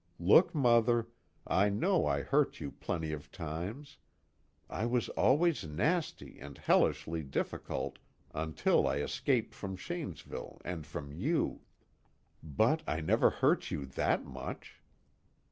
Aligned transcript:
_Look, 0.19 0.55
Mother: 0.55 1.09
I 1.45 1.69
know 1.69 2.07
I 2.07 2.23
hurt 2.23 2.59
you 2.59 2.71
plenty 2.71 3.11
of 3.11 3.31
times. 3.31 3.99
I 4.67 4.83
was 4.87 5.09
always 5.09 5.63
nasty 5.63 6.39
and 6.39 6.57
hellishly 6.57 7.21
difficult 7.21 7.99
until 8.33 8.87
I 8.87 8.95
escaped 8.95 9.53
from 9.53 9.77
Shanesville 9.77 10.59
and 10.65 10.87
from 10.87 11.11
you 11.11 11.61
but 12.41 12.81
I 12.87 12.99
never 13.01 13.29
hurt 13.29 13.69
you 13.69 13.85
THAT 13.85 14.25
much. 14.25 14.81